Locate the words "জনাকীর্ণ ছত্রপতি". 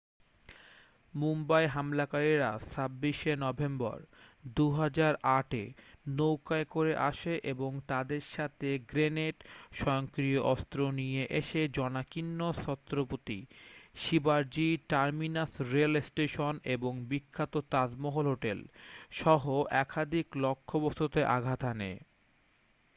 11.69-13.39